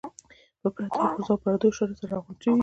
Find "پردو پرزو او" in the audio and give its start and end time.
0.75-1.41